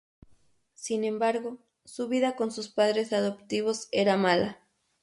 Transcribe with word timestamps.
Sin 0.73 1.03
embargo, 1.03 1.59
su 1.85 2.07
vida 2.07 2.35
con 2.35 2.51
sus 2.51 2.69
padres 2.69 3.13
adoptivos 3.13 3.87
era 3.91 4.17
mala. 4.17 4.59